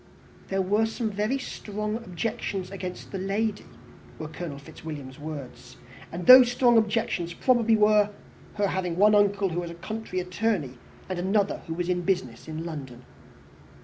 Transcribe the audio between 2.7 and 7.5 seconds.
against the lady," were Colonel Fitzwilliam's words; and these strong objections